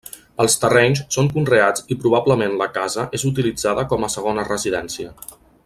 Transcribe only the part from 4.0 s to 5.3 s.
a segona residència.